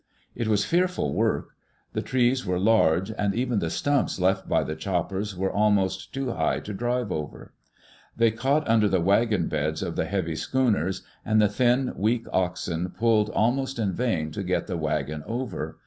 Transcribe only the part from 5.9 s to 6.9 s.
too high to [17a] Digitized by CjOOQ IC THROUGH